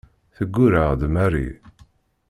Teggurreɛ-d 0.35 1.01
Mary. 1.13 1.47